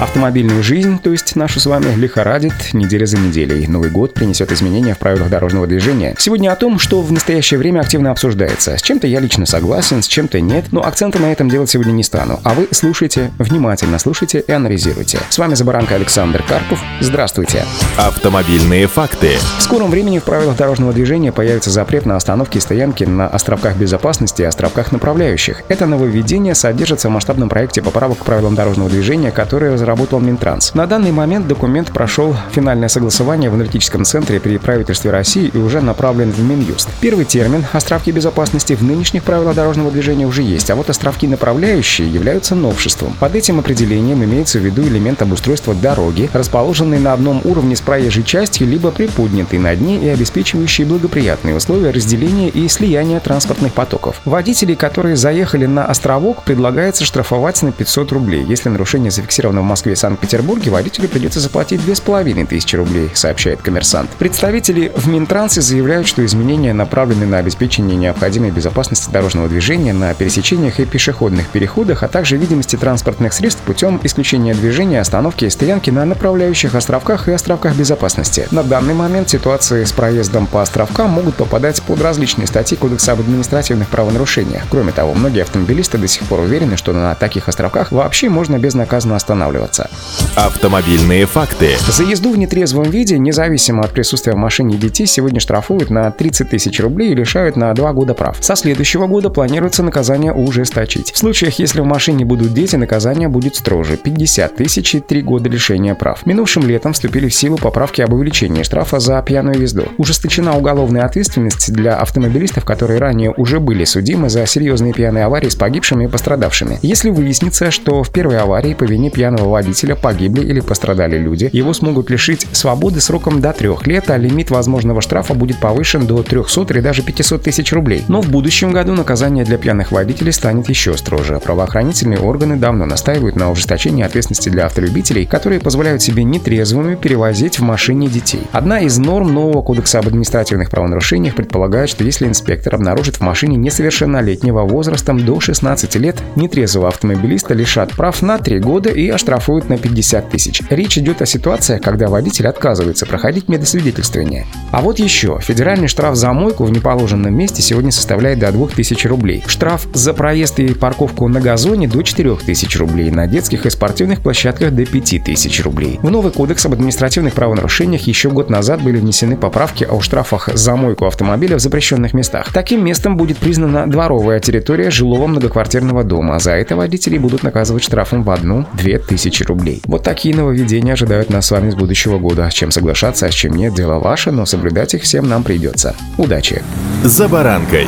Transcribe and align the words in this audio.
Автомобильную 0.00 0.62
жизнь, 0.62 0.98
то 0.98 1.12
есть 1.12 1.36
нашу 1.36 1.60
с 1.60 1.66
вами, 1.66 1.94
лихорадит 1.94 2.54
неделя 2.72 3.04
за 3.04 3.18
неделей. 3.18 3.66
Новый 3.66 3.90
год 3.90 4.14
принесет 4.14 4.50
изменения 4.50 4.94
в 4.94 4.98
правилах 4.98 5.28
дорожного 5.28 5.66
движения. 5.66 6.14
Сегодня 6.18 6.50
о 6.50 6.56
том, 6.56 6.78
что 6.78 7.02
в 7.02 7.12
настоящее 7.12 7.58
время 7.58 7.80
активно 7.80 8.10
обсуждается. 8.10 8.78
С 8.78 8.82
чем-то 8.82 9.06
я 9.06 9.20
лично 9.20 9.44
согласен, 9.44 10.02
с 10.02 10.06
чем-то 10.08 10.40
нет, 10.40 10.72
но 10.72 10.82
акцента 10.82 11.18
на 11.18 11.30
этом 11.30 11.50
делать 11.50 11.68
сегодня 11.68 11.92
не 11.92 12.02
стану. 12.02 12.40
А 12.44 12.54
вы 12.54 12.68
слушайте, 12.70 13.30
внимательно 13.38 13.98
слушайте 13.98 14.42
и 14.46 14.50
анализируйте. 14.50 15.18
С 15.28 15.36
вами 15.36 15.52
Забаранка 15.52 15.96
Александр 15.96 16.42
Карпов. 16.48 16.80
Здравствуйте. 17.00 17.66
Автомобильные 17.98 18.86
факты. 18.86 19.32
В 19.58 19.62
скором 19.62 19.90
времени 19.90 20.18
в 20.18 20.24
правилах 20.24 20.56
дорожного 20.56 20.94
движения 20.94 21.30
появится 21.30 21.70
запрет 21.70 22.06
на 22.06 22.16
остановки 22.16 22.56
и 22.56 22.60
стоянки 22.62 23.04
на 23.04 23.28
островках 23.28 23.76
безопасности 23.76 24.40
и 24.40 24.46
островках 24.46 24.92
направляющих. 24.92 25.62
Это 25.68 25.84
нововведение 25.84 26.54
содержится 26.54 27.10
в 27.10 27.12
масштабном 27.12 27.50
проекте 27.50 27.82
поправок 27.82 28.20
к 28.20 28.24
правилам 28.24 28.54
дорожного 28.54 28.88
движения, 28.88 29.30
который 29.30 29.70
разработан 29.74 29.89
разработал 29.90 30.20
Минтранс. 30.20 30.72
На 30.74 30.86
данный 30.86 31.10
момент 31.10 31.48
документ 31.48 31.90
прошел 31.90 32.36
финальное 32.52 32.88
согласование 32.88 33.50
в 33.50 33.54
аналитическом 33.54 34.04
центре 34.04 34.38
при 34.38 34.56
правительстве 34.56 35.10
России 35.10 35.50
и 35.52 35.58
уже 35.58 35.80
направлен 35.80 36.30
в 36.30 36.38
Минюст. 36.38 36.88
Первый 37.00 37.24
термин 37.24 37.64
«островки 37.72 38.12
безопасности» 38.12 38.74
в 38.74 38.84
нынешних 38.84 39.24
правилах 39.24 39.56
дорожного 39.56 39.90
движения 39.90 40.26
уже 40.26 40.42
есть, 40.42 40.70
а 40.70 40.76
вот 40.76 40.90
островки 40.90 41.26
направляющие 41.26 42.08
являются 42.08 42.54
новшеством. 42.54 43.14
Под 43.18 43.34
этим 43.34 43.58
определением 43.58 44.22
имеется 44.22 44.60
в 44.60 44.62
виду 44.62 44.82
элемент 44.82 45.22
обустройства 45.22 45.74
дороги, 45.74 46.30
расположенный 46.32 47.00
на 47.00 47.12
одном 47.12 47.40
уровне 47.44 47.74
с 47.74 47.80
проезжей 47.80 48.22
частью, 48.22 48.68
либо 48.68 48.92
приподнятый 48.92 49.58
над 49.58 49.80
ней 49.80 49.98
и 49.98 50.08
обеспечивающий 50.08 50.84
благоприятные 50.84 51.56
условия 51.56 51.90
разделения 51.90 52.48
и 52.48 52.68
слияния 52.68 53.18
транспортных 53.18 53.72
потоков. 53.72 54.20
Водителей, 54.24 54.76
которые 54.76 55.16
заехали 55.16 55.66
на 55.66 55.84
островок, 55.86 56.44
предлагается 56.44 57.04
штрафовать 57.04 57.60
на 57.62 57.72
500 57.72 58.12
рублей, 58.12 58.44
если 58.44 58.68
нарушение 58.68 59.10
зафиксировано 59.10 59.62
в 59.62 59.64
Москве 59.80 59.94
и 59.94 59.96
Санкт-Петербурге 59.96 60.70
водителю 60.70 61.08
придется 61.08 61.40
заплатить 61.40 61.82
2500 61.82 62.74
рублей, 62.74 63.10
сообщает 63.14 63.62
коммерсант. 63.62 64.10
Представители 64.18 64.92
в 64.94 65.08
Минтрансе 65.08 65.62
заявляют, 65.62 66.06
что 66.06 66.22
изменения 66.26 66.74
направлены 66.74 67.24
на 67.24 67.38
обеспечение 67.38 67.96
необходимой 67.96 68.50
безопасности 68.50 69.10
дорожного 69.10 69.48
движения 69.48 69.94
на 69.94 70.12
пересечениях 70.12 70.80
и 70.80 70.84
пешеходных 70.84 71.48
переходах, 71.48 72.02
а 72.02 72.08
также 72.08 72.36
видимости 72.36 72.76
транспортных 72.76 73.32
средств 73.32 73.62
путем 73.62 73.98
исключения 74.02 74.52
движения, 74.52 75.00
остановки 75.00 75.46
и 75.46 75.50
стоянки 75.50 75.88
на 75.88 76.04
направляющих 76.04 76.74
островках 76.74 77.28
и 77.28 77.32
островках 77.32 77.74
безопасности. 77.74 78.48
На 78.50 78.62
данный 78.62 78.92
момент 78.92 79.30
ситуации 79.30 79.84
с 79.84 79.92
проездом 79.92 80.46
по 80.46 80.60
островкам 80.60 81.08
могут 81.08 81.36
попадать 81.36 81.80
под 81.80 82.02
различные 82.02 82.46
статьи 82.46 82.76
Кодекса 82.76 83.12
об 83.12 83.20
административных 83.20 83.88
правонарушениях. 83.88 84.64
Кроме 84.68 84.92
того, 84.92 85.14
многие 85.14 85.40
автомобилисты 85.40 85.96
до 85.96 86.06
сих 86.06 86.24
пор 86.24 86.40
уверены, 86.40 86.76
что 86.76 86.92
на 86.92 87.14
таких 87.14 87.48
островках 87.48 87.92
вообще 87.92 88.28
можно 88.28 88.58
безнаказанно 88.58 89.16
останавливаться 89.16 89.69
останавливаться. 89.70 89.90
Автомобильные 90.36 91.26
факты. 91.26 91.76
За 91.88 92.02
езду 92.02 92.32
в 92.32 92.38
нетрезвом 92.38 92.84
виде, 92.84 93.18
независимо 93.18 93.82
от 93.82 93.90
присутствия 93.90 94.32
в 94.32 94.36
машине 94.36 94.76
детей, 94.76 95.06
сегодня 95.06 95.40
штрафуют 95.40 95.90
на 95.90 96.10
30 96.10 96.50
тысяч 96.50 96.80
рублей 96.80 97.12
и 97.12 97.14
лишают 97.14 97.56
на 97.56 97.72
2 97.74 97.92
года 97.92 98.14
прав. 98.14 98.36
Со 98.40 98.56
следующего 98.56 99.06
года 99.06 99.28
планируется 99.30 99.82
наказание 99.82 100.32
ужесточить. 100.32 101.12
В 101.12 101.18
случаях, 101.18 101.58
если 101.58 101.80
в 101.80 101.84
машине 101.84 102.24
будут 102.24 102.54
дети, 102.54 102.76
наказание 102.76 103.28
будет 103.28 103.56
строже– 103.56 103.96
50 104.02 104.56
тысяч 104.56 104.94
и 104.94 105.00
3 105.00 105.22
года 105.22 105.48
лишения 105.48 105.94
прав. 105.94 106.24
Минувшим 106.26 106.66
летом 106.66 106.92
вступили 106.92 107.28
в 107.28 107.34
силу 107.34 107.58
поправки 107.58 108.00
об 108.00 108.12
увеличении 108.12 108.62
штрафа 108.62 109.00
за 109.00 109.20
пьяную 109.22 109.60
езду. 109.60 109.84
Ужесточена 109.98 110.56
уголовная 110.56 111.04
ответственность 111.04 111.72
для 111.72 111.96
автомобилистов, 111.96 112.64
которые 112.64 112.98
ранее 112.98 113.32
уже 113.36 113.60
были 113.60 113.84
судимы 113.84 114.30
за 114.30 114.46
серьезные 114.46 114.92
пьяные 114.92 115.24
аварии 115.24 115.48
с 115.48 115.56
погибшими 115.56 116.04
и 116.04 116.08
пострадавшими. 116.08 116.78
Если 116.82 117.10
выяснится, 117.10 117.70
что 117.70 118.02
в 118.02 118.10
первой 118.10 118.38
аварии 118.38 118.74
по 118.74 118.84
вине 118.84 119.10
пьяного 119.10 119.49
водителя 119.50 119.96
погибли 119.96 120.42
или 120.42 120.60
пострадали 120.60 121.18
люди, 121.18 121.50
его 121.52 121.72
смогут 121.74 122.10
лишить 122.10 122.46
свободы 122.52 123.00
сроком 123.00 123.40
до 123.40 123.52
трех 123.52 123.86
лет, 123.86 124.10
а 124.10 124.16
лимит 124.16 124.50
возможного 124.50 125.00
штрафа 125.00 125.34
будет 125.34 125.58
повышен 125.58 126.06
до 126.06 126.22
300 126.22 126.66
или 126.70 126.80
даже 126.80 127.02
500 127.02 127.42
тысяч 127.42 127.72
рублей. 127.72 128.04
Но 128.08 128.20
в 128.20 128.28
будущем 128.28 128.72
году 128.72 128.94
наказание 128.94 129.44
для 129.44 129.58
пьяных 129.58 129.92
водителей 129.92 130.32
станет 130.32 130.68
еще 130.68 130.96
строже. 130.96 131.40
Правоохранительные 131.42 132.20
органы 132.20 132.56
давно 132.56 132.86
настаивают 132.86 133.36
на 133.36 133.50
ужесточении 133.50 134.04
ответственности 134.04 134.48
для 134.48 134.66
автолюбителей, 134.66 135.26
которые 135.26 135.60
позволяют 135.60 136.02
себе 136.02 136.24
нетрезвыми 136.24 136.94
перевозить 136.94 137.58
в 137.58 137.62
машине 137.62 138.08
детей. 138.08 138.42
Одна 138.52 138.80
из 138.80 138.98
норм 138.98 139.32
нового 139.32 139.62
кодекса 139.62 139.98
об 139.98 140.08
административных 140.08 140.70
правонарушениях 140.70 141.34
предполагает, 141.34 141.90
что 141.90 142.04
если 142.04 142.26
инспектор 142.26 142.74
обнаружит 142.74 143.16
в 143.16 143.20
машине 143.20 143.56
несовершеннолетнего 143.56 144.62
возрастом 144.62 145.24
до 145.24 145.40
16 145.40 145.96
лет, 145.96 146.16
нетрезвого 146.36 146.88
автомобилиста 146.88 147.54
лишат 147.54 147.90
прав 147.90 148.22
на 148.22 148.38
3 148.38 148.60
года 148.60 148.90
и 148.90 149.08
оштрафуют 149.08 149.39
штрафуют 149.40 149.70
на 149.70 149.78
50 149.78 150.28
тысяч. 150.28 150.62
Речь 150.68 150.98
идет 150.98 151.22
о 151.22 151.26
ситуациях, 151.26 151.80
когда 151.80 152.08
водитель 152.08 152.46
отказывается 152.46 153.06
проходить 153.06 153.48
медосвидетельствование. 153.48 154.46
А 154.70 154.82
вот 154.82 154.98
еще. 154.98 155.38
Федеральный 155.40 155.88
штраф 155.88 156.14
за 156.14 156.30
мойку 156.34 156.64
в 156.64 156.70
неположенном 156.70 157.34
месте 157.34 157.62
сегодня 157.62 157.90
составляет 157.90 158.38
до 158.38 158.52
2000 158.52 159.06
рублей. 159.06 159.42
Штраф 159.46 159.86
за 159.94 160.12
проезд 160.12 160.58
и 160.58 160.74
парковку 160.74 161.26
на 161.28 161.40
газоне 161.40 161.88
до 161.88 162.02
4000 162.02 162.76
рублей. 162.76 163.10
На 163.10 163.26
детских 163.26 163.64
и 163.64 163.70
спортивных 163.70 164.20
площадках 164.20 164.74
до 164.74 164.84
5000 164.84 165.60
рублей. 165.62 165.98
В 166.02 166.10
новый 166.10 166.32
кодекс 166.32 166.66
об 166.66 166.74
административных 166.74 167.32
правонарушениях 167.32 168.02
еще 168.02 168.28
год 168.28 168.50
назад 168.50 168.82
были 168.82 168.98
внесены 168.98 169.38
поправки 169.38 169.84
о 169.84 170.02
штрафах 170.02 170.50
за 170.52 170.76
мойку 170.76 171.06
автомобиля 171.06 171.56
в 171.56 171.60
запрещенных 171.60 172.12
местах. 172.12 172.52
Таким 172.52 172.84
местом 172.84 173.16
будет 173.16 173.38
признана 173.38 173.90
дворовая 173.90 174.38
территория 174.38 174.90
жилого 174.90 175.26
многоквартирного 175.26 176.04
дома. 176.04 176.38
За 176.40 176.52
это 176.52 176.76
водители 176.76 177.16
будут 177.16 177.42
наказывать 177.42 177.84
штрафом 177.84 178.22
в 178.22 178.30
одну-две 178.30 178.98
тысячи 178.98 179.29
тысячи 179.30 179.44
рублей. 179.44 179.80
Вот 179.86 180.02
такие 180.02 180.34
нововведения 180.34 180.92
ожидают 180.92 181.30
нас 181.30 181.46
с 181.46 181.50
вами 181.50 181.70
с 181.70 181.74
будущего 181.74 182.18
года. 182.18 182.48
Чем 182.52 182.70
соглашаться, 182.70 183.26
а 183.26 183.30
с 183.30 183.34
чем 183.34 183.54
нет, 183.54 183.74
дело 183.74 183.98
ваше, 183.98 184.30
но 184.30 184.44
соблюдать 184.46 184.94
их 184.94 185.02
всем 185.02 185.28
нам 185.28 185.42
придется. 185.42 185.94
Удачи! 186.18 186.62
За 187.04 187.28
баранкой. 187.28 187.86